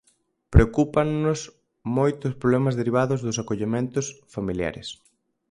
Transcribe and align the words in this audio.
Preocúpannos 0.53 1.39
moito 1.97 2.21
os 2.29 2.37
problemas 2.41 2.77
derivados 2.79 3.19
dos 3.25 3.39
acollementos 3.43 4.05
familiares. 4.33 4.87